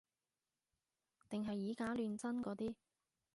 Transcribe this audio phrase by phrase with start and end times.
[1.29, 2.73] 定係以假亂真嗰啲